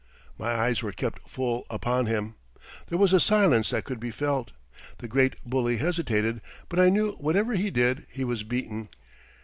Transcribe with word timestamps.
My 0.35 0.51
eyes 0.55 0.81
were 0.81 0.93
kept 0.93 1.29
full 1.29 1.67
upon 1.69 2.07
him. 2.07 2.33
There 2.87 2.97
was 2.97 3.13
a 3.13 3.19
silence 3.19 3.69
that 3.69 3.83
could 3.83 3.99
be 3.99 4.09
felt. 4.09 4.49
The 4.97 5.07
great 5.07 5.35
bully 5.45 5.77
hesitated, 5.77 6.41
but 6.69 6.79
I 6.79 6.89
knew 6.89 7.11
whatever 7.19 7.53
he 7.53 7.69
did, 7.69 8.07
he 8.09 8.23
was 8.23 8.41
beaten. 8.41 8.89